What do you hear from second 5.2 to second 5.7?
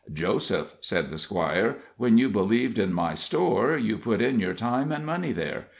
there.